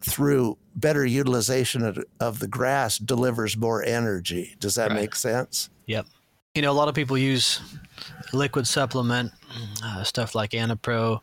[0.00, 4.56] through better utilization of, of the grass delivers more energy.
[4.58, 5.00] Does that Right.
[5.00, 5.68] make sense?
[5.86, 6.06] Yep.
[6.54, 7.60] You know, a lot of people use
[8.32, 9.32] liquid supplement,
[9.84, 11.20] uh, stuff like Anipro.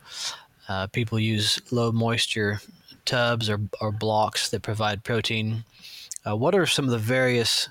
[0.70, 2.62] Uh, people use low moisture
[3.06, 5.64] tubs or, or blocks that provide protein.
[6.26, 7.70] Uh, what are some of the various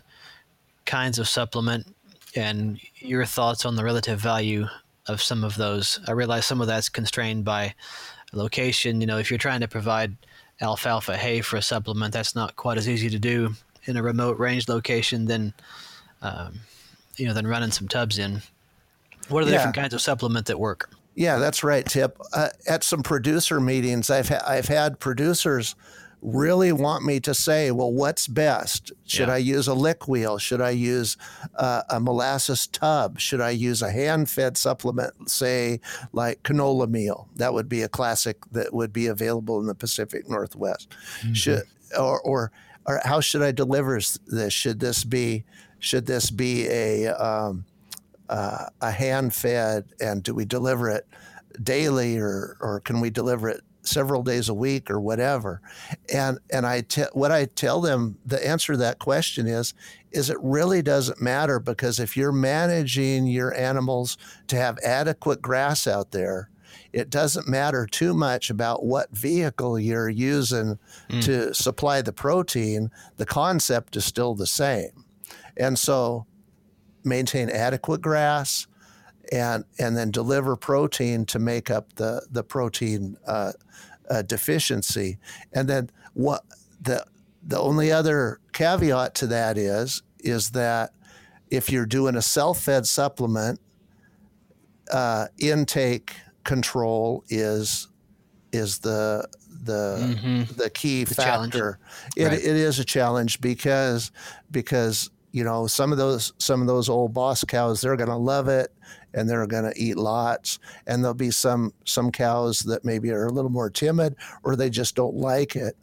[0.86, 1.86] kinds of supplement
[2.34, 4.66] and your thoughts on the relative value
[5.06, 6.00] of some of those?
[6.08, 7.74] I realize some of that's constrained by
[8.32, 9.00] location.
[9.00, 10.16] You know, if you're trying to provide
[10.60, 14.38] alfalfa hay for a supplement, that's not quite as easy to do in a remote
[14.38, 15.52] range location than
[16.22, 16.60] um,
[17.16, 18.40] you know, than running some tubs in.
[19.28, 19.58] What are the Yeah.
[19.58, 20.90] different kinds of supplement that work?
[21.14, 22.18] Yeah, that's right, Tip.
[22.32, 25.74] Uh, at some producer meetings, I've ha- I've had producers
[26.22, 28.90] really want me to say, well, what's best?
[29.04, 29.34] Should Yeah.
[29.34, 30.38] I use a lick wheel?
[30.38, 31.16] Should I use
[31.56, 33.20] uh, a molasses tub?
[33.20, 35.80] Should I use a hand-fed supplement, say
[36.12, 37.28] like canola meal?
[37.36, 40.88] That would be a classic that would be available in the Pacific Northwest.
[41.32, 41.62] Should
[41.98, 42.52] or or
[42.86, 44.52] or how should I deliver this?
[44.52, 45.44] Should this be
[45.78, 47.64] should this be a um,
[48.28, 51.06] uh, a hand fed and do we deliver it
[51.62, 55.60] daily or or can we deliver it several days a week or whatever
[56.12, 59.74] and and I te- what I tell them the answer to that question is
[60.12, 64.16] is it really doesn't matter because if you're managing your animals
[64.48, 66.50] to have adequate grass out there
[66.92, 70.78] it doesn't matter too much about what vehicle you're using
[71.10, 71.22] Mm.
[71.24, 75.04] to supply the protein the concept is still the same
[75.56, 76.26] and so
[77.04, 78.66] maintain adequate grass
[79.32, 83.52] and and then deliver protein to make up the the protein uh,
[84.10, 85.18] uh, deficiency
[85.52, 86.44] and then what
[86.80, 87.04] the
[87.46, 90.92] the only other caveat to that is is that
[91.50, 93.60] if you're doing a self-fed supplement
[94.90, 97.88] uh, intake control is
[98.52, 99.26] is the
[99.64, 100.54] the mm-hmm.
[100.56, 101.78] the key the factor.
[102.16, 102.32] It, right.
[102.32, 104.10] it is a challenge because
[104.50, 108.16] because you know some of those some of those old boss cows they're going to
[108.16, 108.72] love it
[109.12, 113.26] and they're going to eat lots and there'll be some some cows that maybe are
[113.26, 115.76] a little more timid or they just don't like it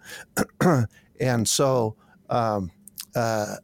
[1.20, 1.96] and so
[2.32, 2.72] um,
[3.16, 3.58] uh,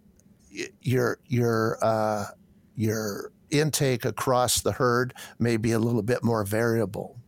[0.82, 2.26] your your uh,
[2.76, 7.19] your intake across the herd may be a little bit more variable.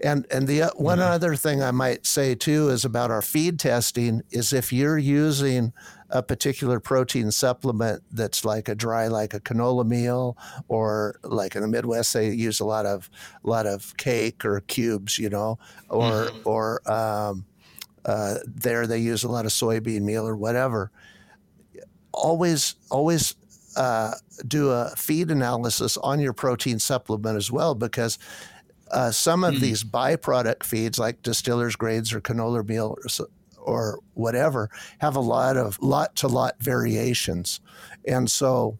[0.00, 1.12] And and the uh, one mm-hmm.
[1.12, 5.72] other thing I might say too is about our feed testing is if you're using
[6.10, 11.62] a particular protein supplement that's like a dry like a canola meal or like in
[11.62, 13.10] the Midwest they use a lot of
[13.44, 15.58] a lot of cake or cubes, you know,
[15.88, 16.48] or mm-hmm.
[16.48, 17.44] or um,
[18.04, 20.90] uh, there they use a lot of soybean meal or whatever.
[22.12, 23.34] Always always
[23.76, 24.12] uh,
[24.46, 28.18] do a feed analysis on your protein supplement as well because
[28.90, 29.60] uh, some of mm.
[29.60, 33.26] these byproduct feeds like distillers grains or canola meal or,
[33.58, 37.60] or whatever have a lot of lot to lot variations.
[38.06, 38.78] And so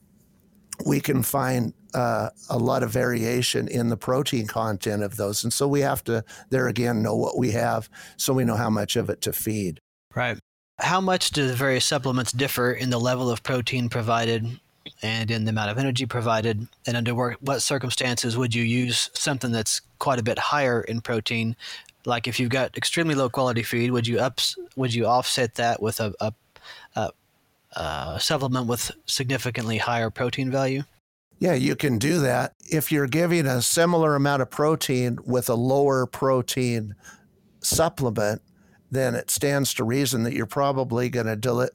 [0.85, 5.43] we can find uh, a lot of variation in the protein content of those.
[5.45, 8.71] And so we have to there again know what we have so we know how
[8.71, 9.81] much of it to feed.
[10.15, 10.39] Right.
[10.81, 14.61] How much do the various supplements differ in the level of protein provided
[15.03, 16.67] and in the amount of energy provided?
[16.87, 21.57] And under what circumstances would you use something that's quite a bit higher in protein?
[22.05, 25.83] Like if you've got extremely low quality feed, would you ups would you offset that
[25.83, 26.33] with a, a,
[26.97, 27.11] a,
[27.73, 30.83] a supplement with significantly higher protein value?
[31.41, 32.55] Yeah, you can do that.
[32.69, 36.97] If you're giving a similar amount of protein with a lower protein
[37.61, 38.43] supplement,
[38.91, 41.69] then it stands to reason that you're probably going to deli-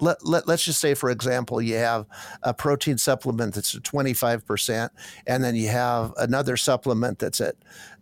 [0.00, 2.06] let, let, let's just say for example you have
[2.42, 4.88] a protein supplement that's at 25%
[5.26, 7.56] and then you have another supplement that's at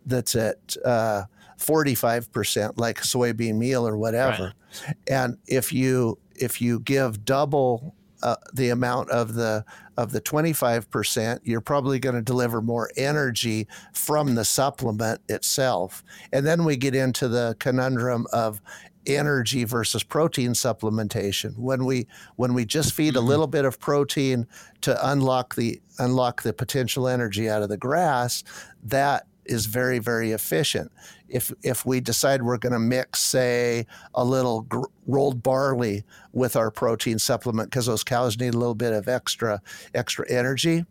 [0.05, 1.23] that's at uh,
[1.57, 4.53] 45% like soybean meal or whatever
[4.87, 4.95] right.
[5.07, 9.65] and if you if you give double uh, the amount of the
[9.97, 16.03] of the 25%, you're probably going to deliver more energy from the supplement itself.
[16.31, 18.61] And then we get into the conundrum of
[19.07, 21.57] energy versus protein supplementation.
[21.57, 23.27] When we when we just feed a mm-hmm.
[23.27, 24.47] little bit of protein
[24.81, 28.43] to unlock the unlock the potential energy out of the grass,
[28.83, 30.91] that is very very efficient.
[31.27, 36.55] If if we decide we're going to mix say a little gr- rolled barley with
[36.55, 39.61] our protein supplement because those cows need a little bit of extra
[39.93, 40.85] extra energy,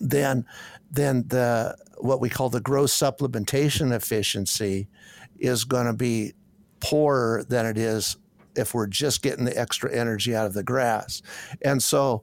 [0.00, 0.44] then
[0.90, 4.88] then the what we call the gross supplementation efficiency
[5.38, 6.32] is going to be
[6.82, 8.16] poorer than it is
[8.54, 11.22] if we're just getting the extra energy out of the grass.
[11.62, 12.22] And so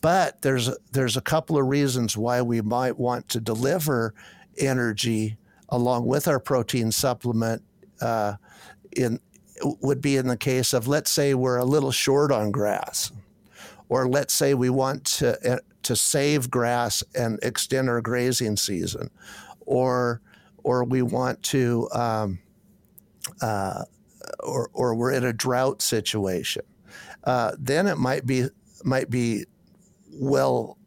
[0.00, 4.14] but there's there's a couple of reasons why we might want to deliver
[4.58, 5.36] energy
[5.68, 7.62] along with our protein supplement
[8.00, 8.34] uh,
[8.96, 9.18] in
[9.62, 13.12] would be in the case of let's say we're a little short on grass
[13.88, 19.10] or let's say we want to uh, to save grass and extend our grazing season
[19.60, 20.20] or
[20.62, 22.38] or we want to um,
[23.40, 23.84] uh,
[24.40, 26.62] or or we're in a drought situation
[27.24, 28.46] uh, then it might be
[28.84, 29.44] might be
[30.12, 30.78] well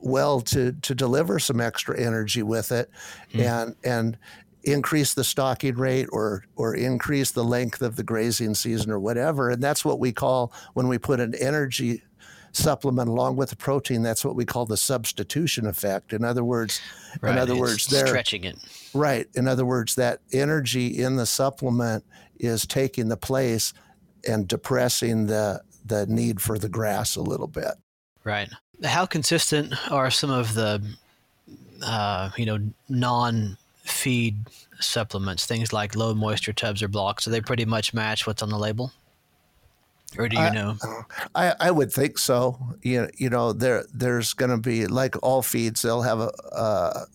[0.00, 2.90] well to to deliver some extra energy with it
[3.32, 3.40] mm.
[3.40, 4.18] and and
[4.64, 9.50] increase the stocking rate or or increase the length of the grazing season or whatever
[9.50, 12.02] and that's what we call when we put an energy
[12.56, 16.80] supplement along with the protein that's what we call the substitution effect in other words
[17.20, 17.32] right.
[17.32, 18.56] in other it's words they're stretching it
[18.94, 22.04] right in other words that energy in the supplement
[22.38, 23.72] is taking the place
[24.28, 27.74] and depressing the the need for the grass a little bit
[28.22, 28.48] right
[28.82, 30.82] how consistent are some of the,
[31.82, 34.36] uh, you know, non-feed
[34.80, 35.46] supplements?
[35.46, 37.24] Things like low moisture tubs or blocks.
[37.24, 38.92] Do they pretty much match what's on the label?
[40.18, 40.76] Or do you I, know?
[41.34, 42.58] I, I would think so.
[42.82, 47.06] You, you know, there there's going to be like all feeds, they'll have a, a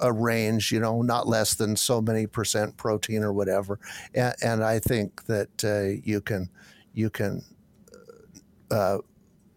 [0.00, 3.78] a range, you know, not less than so many percent protein or whatever.
[4.14, 6.50] And, and I think that uh, you can
[6.92, 7.42] you can
[8.70, 8.98] uh,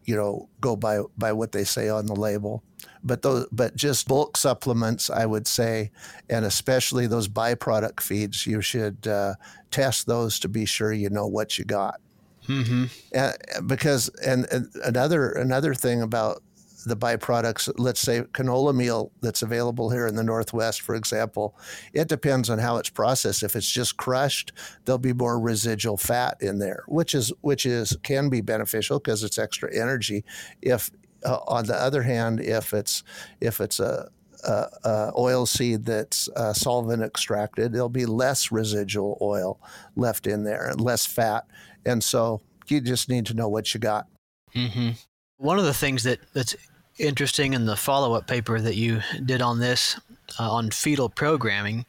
[0.08, 2.64] you know go by by what they say on the label
[3.04, 5.92] but those but just bulk supplements i would say
[6.30, 9.36] and especially those byproduct feeds you should uh,
[9.70, 12.00] test those to be sure you know what you got
[12.48, 12.86] mm-hmm.
[13.12, 16.42] and, because and, and another another thing about
[16.86, 21.58] the byproducts, let's say canola meal that's available here in the Northwest, for example,
[21.94, 23.44] it depends on how it's processed.
[23.44, 24.54] If it's just crushed,
[24.86, 29.24] there'll be more residual fat in there, which is which is can be beneficial because
[29.24, 30.24] it's extra energy.
[30.62, 30.90] If
[31.26, 33.04] uh, on the other hand, if it's
[33.42, 34.10] if it's a
[34.44, 39.60] uh, uh, oil seed that's uh, solvent extracted, there'll be less residual oil
[39.96, 41.46] left in there and less fat.
[41.88, 44.08] And so you just need to know what you got.
[44.54, 44.92] Mm-hmm.
[45.38, 46.56] One of the things that, that's
[47.00, 50.00] interesting in the follow up paper that you did on this,
[50.40, 51.86] uh, on fetal programming,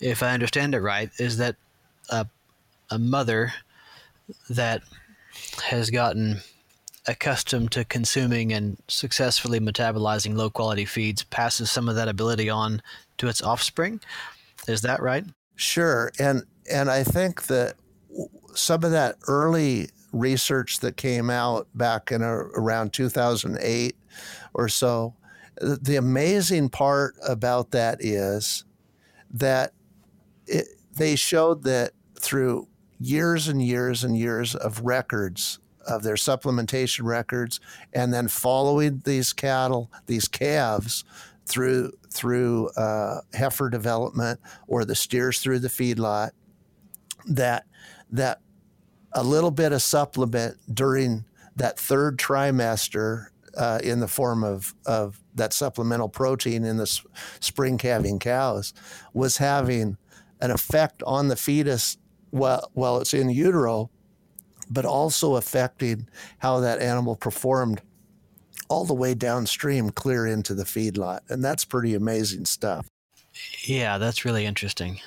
[0.00, 1.56] if I understand it right, is that
[2.10, 2.26] a,
[2.90, 3.52] a mother
[4.48, 4.82] that
[5.64, 6.40] has gotten
[7.06, 12.82] accustomed to consuming and successfully metabolizing low quality feeds passes some of that ability on
[13.18, 14.00] to its offspring.
[14.68, 15.24] Is that right?
[15.56, 16.12] Sure.
[16.18, 17.74] And and I think that
[18.54, 23.96] some of that early research that came out back in a, around 2008
[24.54, 25.14] or so,
[25.60, 28.64] the amazing part about that is
[29.30, 29.72] that
[30.46, 32.66] it, they showed that through
[32.98, 37.60] years and years and years of records of their supplementation records
[37.92, 41.04] and then following these cattle, these calves
[41.46, 46.30] through through uh, heifer development or the steers through the feedlot
[47.26, 47.66] that
[48.12, 48.40] that
[49.12, 51.24] a little bit of supplement during
[51.56, 57.04] that third trimester uh, in the form of, of that supplemental protein in the s-
[57.40, 58.72] spring calving cows
[59.12, 59.96] was having
[60.40, 61.98] an effect on the fetus
[62.30, 63.90] while, while it's in utero,
[64.70, 66.08] but also affecting
[66.38, 67.82] how that animal performed
[68.68, 71.20] all the way downstream, clear into the feedlot.
[71.28, 72.86] And that's pretty amazing stuff.
[73.64, 75.00] Yeah, that's really interesting.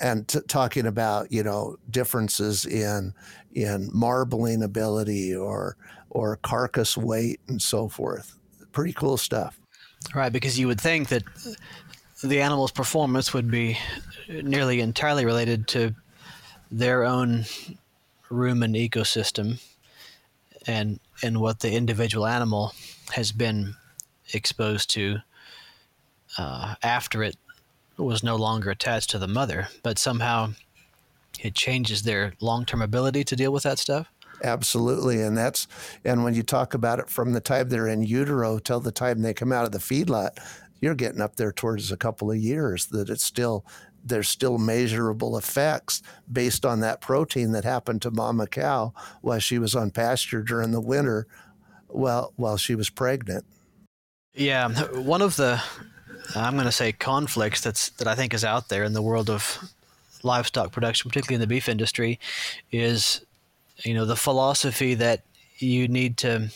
[0.00, 3.14] And t- talking about you know differences in
[3.54, 5.76] in marbling ability or
[6.10, 8.36] or carcass weight and so forth,
[8.72, 9.58] pretty cool stuff.
[10.14, 11.22] Right, because you would think that
[12.22, 13.78] the animal's performance would be
[14.28, 15.94] nearly entirely related to
[16.70, 17.44] their own
[18.30, 19.60] rumen ecosystem
[20.66, 22.72] and and what the individual animal
[23.12, 23.74] has been
[24.32, 25.18] exposed to
[26.38, 27.36] uh, after it
[27.96, 30.52] was no longer attached to the mother, but somehow
[31.40, 34.08] it changes their long-term ability to deal with that stuff.
[34.44, 35.68] Absolutely, and that's
[36.04, 39.22] and when you talk about it from the time they're in utero till the time
[39.22, 40.30] they come out of the feedlot,
[40.80, 43.64] you're getting up there towards a couple of years that it's still
[44.04, 49.58] there's still measurable effects based on that protein that happened to mama cow while she
[49.58, 51.28] was on pasture during the winter
[51.86, 53.44] while while she was pregnant.
[54.34, 55.62] Yeah, one of the
[56.34, 59.30] I'm going to say conflicts that's that I think is out there in the world
[59.30, 59.58] of
[60.22, 62.18] livestock production, particularly in the beef industry,
[62.70, 63.20] is
[63.84, 65.22] you know the philosophy that
[65.58, 66.48] you need to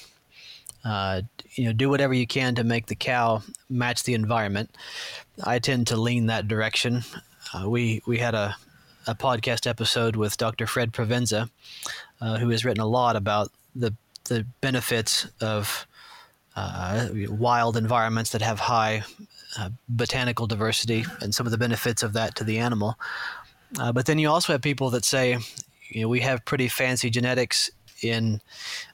[0.85, 1.23] uh,
[1.55, 4.71] you know do whatever you can to make the cow match the environment.
[5.45, 7.03] I tend to lean that direction.
[7.55, 8.57] Uh, we we had a
[9.07, 10.67] a podcast episode with Dr.
[10.67, 11.49] Fred Provenza,
[12.21, 13.95] uh, who has written a lot about the
[14.25, 15.87] the benefits of
[16.57, 19.05] uh, wild environments that have high
[19.59, 22.99] uh, botanical diversity and some of the benefits of that to the animal.
[23.79, 25.39] Uh, but then you also have people that say,
[25.89, 27.71] you know, we have pretty fancy genetics
[28.03, 28.41] in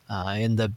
[0.08, 0.72] uh, in the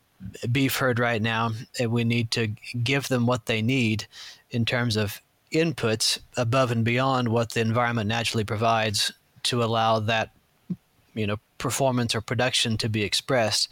[0.51, 2.47] beef herd right now, and we need to
[2.83, 4.07] give them what they need
[4.51, 5.21] in terms of
[5.51, 9.11] inputs above and beyond what the environment naturally provides
[9.43, 10.31] to allow that
[11.13, 13.69] you know performance or production to be expressed.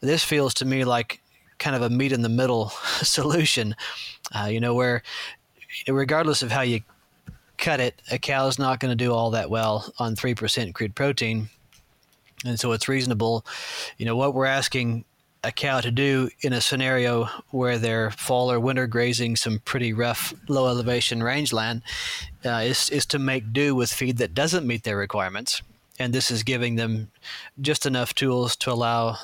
[0.00, 1.20] This feels to me like
[1.58, 2.68] kind of a meet in the middle
[3.02, 3.74] solution,
[4.34, 5.02] uh, you know, where
[5.88, 6.80] regardless of how you
[7.58, 10.94] cut it, a cow is not going to do all that well on 3% crude
[10.94, 11.48] protein.
[12.44, 13.46] And so it's reasonable,
[13.98, 15.04] you know, what we're asking
[15.44, 19.92] a cow to do in a scenario where they're fall or winter grazing some pretty
[19.92, 21.82] rough low elevation rangeland
[22.44, 25.62] uh, is, is to make do with feed that doesn't meet their requirements.
[25.98, 27.10] And this is giving them
[27.60, 29.18] just enough tools to allow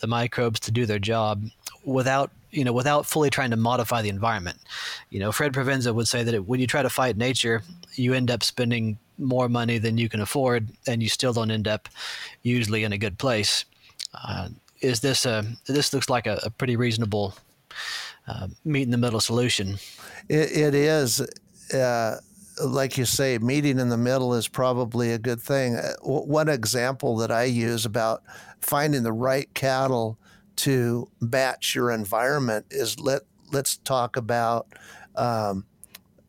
[0.00, 1.44] the microbes to do their job
[1.84, 4.58] without you know without fully trying to modify the environment.
[5.14, 7.62] You know, Fred Provenza would say that it, when you try to fight nature,
[7.94, 11.68] you end up spending more money than you can afford, and you still don't end
[11.68, 11.88] up
[12.42, 13.64] usually in a good place.
[14.12, 14.48] Uh,
[14.80, 17.32] is this a this looks like a, a pretty reasonable
[18.26, 19.78] uh, meet in the middle solution?
[20.28, 21.20] it, it is.
[21.72, 22.16] Uh,
[22.64, 25.76] like you say, meeting in the middle is probably a good thing.
[25.76, 28.24] Uh, one example that I use about
[28.60, 30.18] finding the right cattle
[30.56, 34.66] to match your environment is let let's talk about
[35.16, 35.66] um,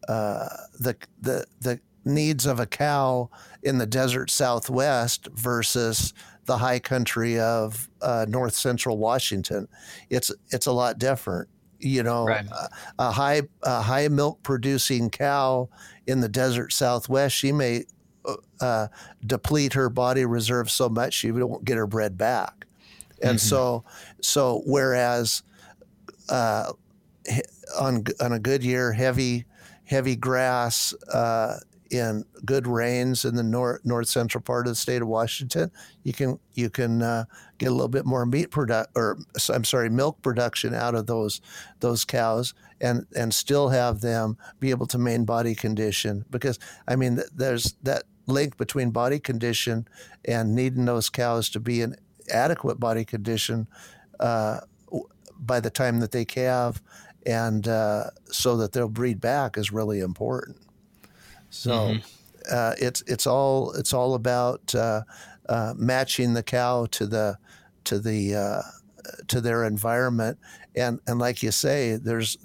[0.07, 0.47] uh,
[0.79, 3.29] the the the needs of a cow
[3.63, 6.13] in the desert Southwest versus
[6.45, 9.67] the high country of uh, North Central Washington.
[10.09, 11.49] It's it's a lot different.
[11.79, 12.45] You know, right.
[12.45, 12.69] a,
[12.99, 15.69] a high a high milk producing cow
[16.07, 17.85] in the desert Southwest, she may
[18.61, 18.87] uh,
[19.25, 22.65] deplete her body reserve so much she won't get her bred back.
[23.21, 23.47] And mm-hmm.
[23.47, 23.83] so,
[24.21, 25.43] so whereas
[26.29, 26.73] uh,
[27.77, 29.45] on on a good year, heavy
[29.85, 31.59] heavy grass uh,
[31.91, 35.71] in good rains in the north north central part of the state of Washington,
[36.03, 37.25] you can you can uh,
[37.57, 39.17] get a little bit more meat product or
[39.49, 41.41] I'm sorry milk production out of those
[41.79, 46.95] those cows and and still have them be able to maintain body condition because I
[46.95, 49.87] mean there's that link between body condition
[50.27, 51.95] and needing those cows to be in
[52.33, 53.67] adequate body condition
[54.19, 54.61] uh,
[55.39, 56.81] by the time that they calve
[57.25, 60.57] and uh, so that they'll breed back is really important.
[61.49, 61.99] So mm-hmm.
[62.51, 65.01] uh, it's it's all it's all about uh,
[65.49, 67.37] uh, matching the cow to the
[67.85, 68.61] to the uh,
[69.27, 70.37] to their environment,
[70.75, 72.37] and and like you say, there's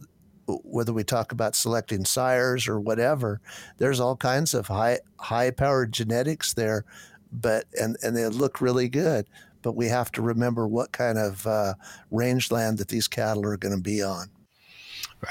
[0.47, 3.41] whether we talk about selecting sires or whatever,
[3.79, 6.85] there's all kinds of high high powered genetics there,
[7.33, 9.27] but and and they look really good.
[9.63, 11.75] But we have to remember what kind of uh,
[12.11, 14.31] rangeland that these cattle are going to be on.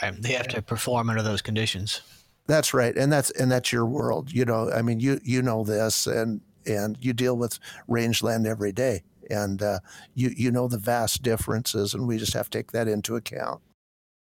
[0.01, 2.01] Right, they have to perform under those conditions.
[2.47, 4.32] That's right, and that's and that's your world.
[4.32, 8.72] You know, I mean, you you know this, and and you deal with rangeland every
[8.72, 9.80] day, and uh,
[10.15, 13.61] you you know the vast differences, and we just have to take that into account.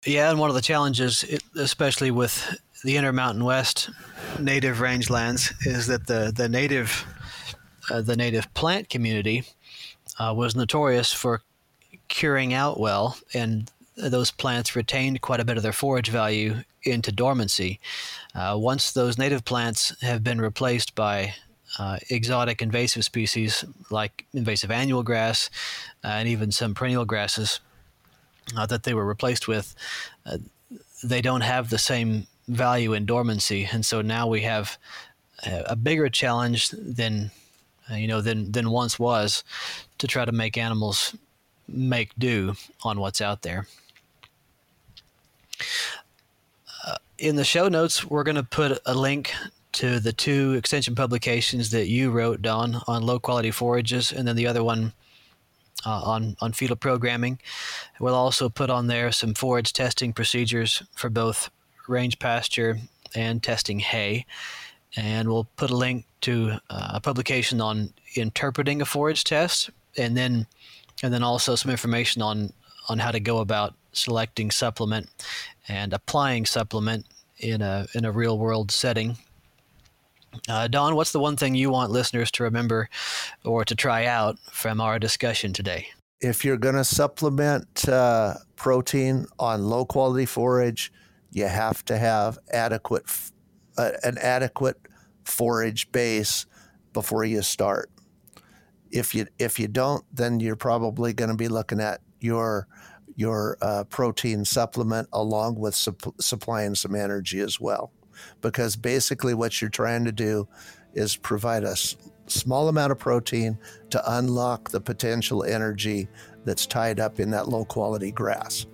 [0.04, 1.24] Yeah, and one of the challenges,
[1.56, 3.90] especially with the Intermountain West
[4.40, 7.04] native rangelands, is that the the native
[7.90, 9.44] uh, the native plant community
[10.18, 11.42] uh, was notorious for
[12.08, 17.10] curing out well, and those plants retained quite a bit of their forage value into
[17.10, 17.80] dormancy.
[18.34, 21.34] Uh, once those native plants have been replaced by
[21.78, 25.50] uh, exotic invasive species like invasive annual grass
[26.04, 27.60] and even some perennial grasses
[28.56, 29.74] uh, that they were replaced with,
[30.26, 30.38] uh,
[31.02, 34.78] they don't have the same value in dormancy, and so now we have
[35.44, 37.30] a bigger challenge than
[37.90, 39.44] uh, you know than than once was
[39.98, 41.14] to try to make animals
[41.68, 43.66] make do on what's out there
[47.18, 49.32] in the show notes, we're going to put a link
[49.72, 54.36] to the two extension publications that you wrote, Don, on low quality forages, and then
[54.36, 54.92] the other one
[55.84, 57.38] uh, on on fetal programming.
[58.00, 61.50] We'll also put on there some forage testing procedures for both
[61.88, 62.78] range pasture
[63.14, 64.26] and testing hay,
[64.96, 70.16] and we'll put a link to uh, a publication on interpreting a forage test, and
[70.16, 70.46] then
[71.02, 72.52] and then also some information on
[72.88, 75.08] on how to go about selecting supplement
[75.68, 77.06] and applying supplement
[77.38, 79.16] in a in a real world setting.
[80.48, 82.88] Uh, Don, what's the one thing you want listeners to remember
[83.44, 85.88] or to try out from our discussion today?
[86.20, 90.92] If you're going to supplement uh, protein on low quality forage,
[91.30, 93.04] you have to have adequate
[93.78, 94.78] uh, an adequate
[95.24, 96.46] forage base
[96.92, 97.90] before you start.
[98.90, 102.66] If you if you don't, then you're probably going to be looking at your
[103.16, 107.90] your uh, protein supplement along with supp- supplying some energy as well.
[108.40, 110.46] Because basically, what you're trying to do
[110.94, 111.96] is provide a s-
[112.26, 113.58] small amount of protein
[113.90, 116.08] to unlock the potential energy
[116.44, 118.66] that's tied up in that low quality grass.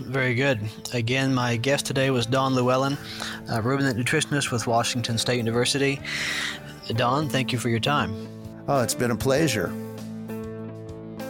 [0.00, 0.60] Very good.
[0.92, 2.98] Again, my guest today was Don Llewellyn,
[3.48, 6.00] a ruminant nutritionist with Washington State University.
[6.96, 8.12] Don, thank you for your time.
[8.66, 9.72] Oh, it's been a pleasure.